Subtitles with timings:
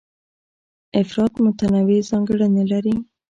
[1.01, 2.95] افراد متنوع ځانګړنې لري.